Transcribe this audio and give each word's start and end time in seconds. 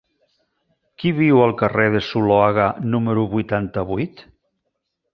Qui 1.03 1.11
viu 1.17 1.43
al 1.43 1.53
carrer 1.59 1.85
de 1.97 2.03
Zuloaga 2.07 2.67
número 2.97 3.29
vuitanta-vuit? 3.37 4.29